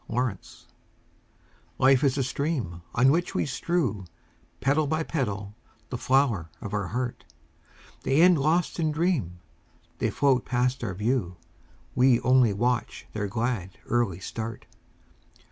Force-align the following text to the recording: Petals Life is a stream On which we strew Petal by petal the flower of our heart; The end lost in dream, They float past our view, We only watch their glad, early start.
Petals 0.11 0.65
Life 1.77 2.03
is 2.03 2.17
a 2.17 2.23
stream 2.23 2.81
On 2.95 3.11
which 3.11 3.35
we 3.35 3.45
strew 3.45 4.05
Petal 4.59 4.87
by 4.87 5.03
petal 5.03 5.53
the 5.89 5.97
flower 5.99 6.49
of 6.59 6.73
our 6.73 6.87
heart; 6.87 7.23
The 8.01 8.19
end 8.23 8.39
lost 8.39 8.79
in 8.79 8.91
dream, 8.91 9.37
They 9.99 10.09
float 10.09 10.43
past 10.43 10.83
our 10.83 10.95
view, 10.95 11.37
We 11.93 12.19
only 12.21 12.51
watch 12.51 13.05
their 13.13 13.27
glad, 13.27 13.77
early 13.85 14.19
start. 14.19 14.65